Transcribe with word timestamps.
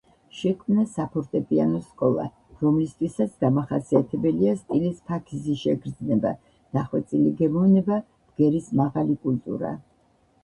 შექმნა 0.35 0.83
საფორტეპიანო 0.91 1.79
სკოლა, 1.89 2.23
რომლისთვისაც 2.61 3.35
დამახასიათებელია 3.45 4.53
სტილის 4.61 5.03
ფაქიზი 5.11 5.57
შეგრძნება, 5.65 6.31
დახვეწილი 6.77 7.35
გემოვნება, 7.43 7.99
ბგერის 8.31 8.71
მაღალი 8.81 9.19
კულტურა. 9.27 9.75